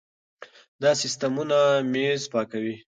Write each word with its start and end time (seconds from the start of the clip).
دا 0.81 0.91
سیستمونه 1.01 1.59
مېز 1.91 2.21
پاکوي. 2.31 2.75